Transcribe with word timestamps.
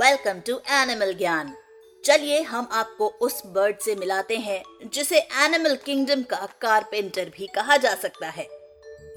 Welcome 0.00 0.38
to 0.40 0.54
animal 0.70 1.12
ज्ञान 1.14 1.52
चलिए 2.04 2.40
हम 2.42 2.68
आपको 2.72 3.08
उस 3.20 3.42
बर्ड 3.46 3.76
से 3.78 3.94
मिलाते 3.94 4.36
हैं, 4.36 4.62
जिसे 4.92 5.18
एनिमल 5.18 5.74
किंगडम 5.76 6.22
का 6.22 6.48
कारपेंटर 6.60 7.24
भी 7.24 7.46
कहा 7.46 7.76
जा 7.76 7.94
सकता 7.94 8.28
है। 8.28 8.46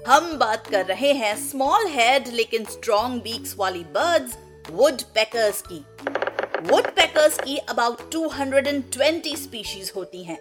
हम 0.08 0.36
बात 0.38 0.66
कर 0.66 0.84
रहे 0.86 1.12
हैं 1.12 1.34
स्मॉल 1.50 1.86
हेड 1.86 2.28
लेकिन 2.28 2.64
स्ट्रॉन्ग 2.64 3.22
बीक्स 3.22 3.54
वाली 3.58 3.84
बर्ड्स 3.84 4.36
वुड 4.70 5.02
पैकर्स 5.14 5.62
की 5.72 5.84
वुड 6.62 6.86
पैकर्स 6.86 7.38
की 7.38 7.56
अबाउट 7.56 8.10
220 8.10 9.36
स्पीशीज 9.36 9.92
होती 9.96 10.22
हैं, 10.24 10.38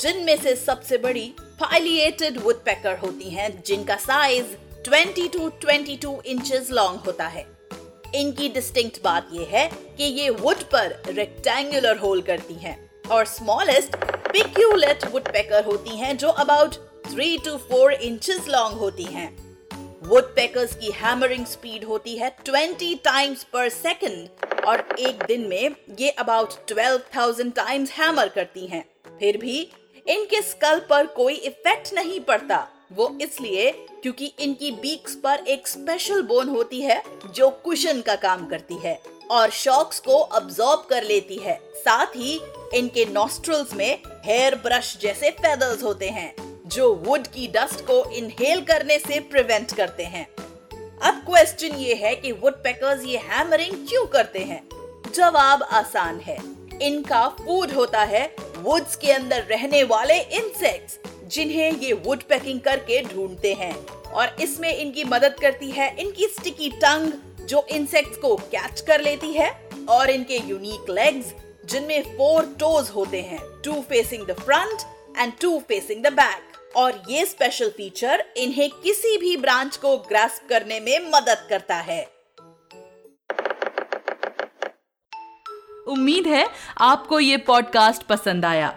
जिनमें 0.00 0.36
से 0.36 0.56
सबसे 0.56 0.98
बड़ी 0.98 1.34
फाइलिएटेड 1.60 2.40
वुड 2.42 2.64
पैकर 2.64 2.96
होती 2.98 3.30
हैं, 3.30 3.62
जिनका 3.62 3.96
साइज़ 3.96 4.56
20 4.84 5.28
टू 5.28 5.50
22 5.60 6.20
इंचेस 6.26 6.70
लॉन्ग 6.70 7.00
होता 7.00 7.26
है। 7.26 7.46
इनकी 8.14 8.48
डिस्टिंक्ट 8.48 9.02
बात 9.02 9.28
यह 9.32 9.46
है 9.50 9.70
कि 9.96 10.04
ये 10.04 10.30
वुड 10.30 10.56
पर 10.56 11.02
रेक्टेंगुलर 11.08 11.96
होल 11.96 12.22
करती 12.22 12.54
हैं 12.54 12.90
और 13.10 13.24
स्मॉलेस्ट 13.24 13.96
पिक्यूलेट 14.06 15.04
वुडपेकर 15.04 15.64
होती 15.64 15.96
हैं 15.96 16.16
जो 16.16 16.28
about 16.28 16.74
three 17.12 17.38
to 17.38 17.56
four 17.56 17.92
inches 17.92 18.48
long 18.48 18.78
होती 18.78 19.04
हैं। 19.04 19.44
वुड 19.74 20.08
वुडपेकर्स 20.08 20.74
की 20.74 20.90
हैमरिंग 20.90 21.46
स्पीड 21.46 21.84
होती 21.84 22.16
है 22.16 22.36
20 22.48 22.94
टाइम्स 23.04 23.44
पर 23.44 23.68
सेकंड 23.68 24.28
और 24.64 24.86
एक 24.98 25.22
दिन 25.22 25.40
में 25.40 25.70
ये 26.00 26.10
अबाउट 26.10 26.48
12,000 26.72 27.50
टाइम्स 27.50 27.90
हैमर 27.90 28.28
करती 28.28 28.66
हैं। 28.66 28.84
फिर 29.18 29.36
भी 29.36 29.72
इनके 30.08 30.42
स्कल 30.42 30.80
पर 30.90 31.06
कोई 31.06 31.34
इफ़ेक्ट 31.34 31.94
नहीं 31.94 32.20
पड़ता। 32.20 32.68
वो 32.90 33.16
इसलिए 33.20 33.70
क्योंकि 34.02 34.32
इनकी 34.38 34.70
बीक्स 34.72 35.14
पर 35.14 35.44
एक 35.48 35.68
स्पेशल 35.68 36.22
बोन 36.22 36.48
होती 36.48 36.80
है 36.80 37.02
जो 37.34 37.48
कुशन 37.64 38.00
का 38.00 38.14
काम 38.16 38.46
करती 38.46 38.74
है 38.74 38.98
और 39.30 39.50
शॉक्स 39.50 40.00
को 40.00 40.18
अब्सॉर्ब 40.18 40.86
कर 40.90 41.02
लेती 41.02 41.36
है। 41.36 41.58
साथ 41.74 42.16
ही 42.16 42.40
इनके 42.74 43.04
नॉस्ट्रल्स 43.04 43.74
में 43.74 43.98
हेयर 44.24 44.54
ब्रश 44.54 44.96
जैसे 45.02 45.30
फेदर्स 45.30 45.82
होते 45.82 46.08
हैं, 46.08 46.34
जो 46.66 46.94
वुड 46.94 47.26
की 47.26 47.46
डस्ट 47.48 47.80
को 47.80 48.02
इनहेल 48.10 48.60
करने 48.60 48.98
से 48.98 49.20
प्रिवेंट 49.20 49.74
करते 49.74 50.04
हैं। 50.04 50.26
अब 51.02 51.22
क्वेश्चन 51.26 51.76
ये 51.76 51.94
है 51.94 52.14
कि 52.16 52.32
वुड 52.32 52.62
पैकर्स 52.64 53.04
ये 53.04 53.18
हैमरिंग 53.24 53.86
क्यों 53.88 54.06
करते 54.06 54.38
हैं? 54.38 54.62
जवाब 55.14 55.62
आसान 55.62 56.20
है। 56.20 56.38
इनका 56.82 57.28
फ़ूड 57.38 57.70
होता 57.70 58.02
है 58.02 58.24
वुड्स 58.58 58.96
के 58.96 59.12
अंदर 59.12 59.42
रहने 59.42 59.82
वाले 59.84 60.18
इंसेक्ट्स 60.20 60.98
जिन्हें 61.34 61.80
ये 61.80 61.92
वुड 62.04 62.22
पैकिंग 62.22 62.60
करके 62.60 63.02
ढूंढते 63.04 63.52
हैं। 63.54 63.74
और 63.86 64.36
इसमें 64.40 64.76
इनकी 64.76 65.04
मदद 65.04 65.36
करती 65.40 65.70
है 65.70 65.88
इनकी 66.00 66.26
स्टिकी 66.28 66.70
टंग 66.76 67.12
जो 67.48 67.64
इंसेक्ट्स 67.70 68.18
को 68.18 68.34
कैच 68.36 68.80
कर 68.80 69.00
लेती 69.00 69.32
है, 69.32 69.50
और 69.90 70.10
इनके 70.10 70.36
यूनिक 70.40 70.90
लेग्स 70.90 71.32
जिनमें 71.64 72.16
फोर 72.16 72.44
टोज 72.60 72.88
होते 72.90 73.20
हैं 73.22 73.40
two 73.64 73.80
facing 73.88 74.26
the 74.26 74.36
front 74.40 74.82
and 75.18 75.32
two 75.40 75.58
facing 75.68 76.02
the 76.04 76.12
back 76.12 76.76
और 76.76 77.02
ये 77.08 77.24
स्पेशल 77.26 77.68
फीचर 77.70 78.24
इन्हें 78.36 78.68
किसी 78.82 79.16
भी 79.18 79.36
ब्रांच 79.36 79.76
को 79.76 79.96
ग्रास्प 80.08 80.48
करने 80.48 80.80
में 80.80 81.10
मदद 81.10 81.46
करता 81.50 81.76
है। 81.82 82.02
उम्मीद 85.88 86.26
है 86.26 86.46
आपको 86.82 87.20
ये 87.20 87.36
पॉडकास्ट 87.46 88.02
पसंद 88.02 88.44
आया। 88.44 88.76